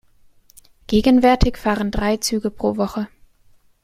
Gegenwärtig 0.87 1.59
fahren 1.59 1.91
drei 1.91 2.17
Züge 2.17 2.49
pro 2.49 2.75
Woche. 2.75 3.07